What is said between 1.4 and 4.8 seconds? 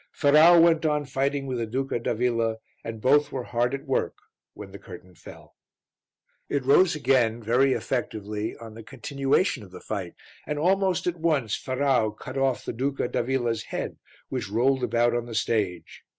with the Duca d'Avilla and both were hard at work when the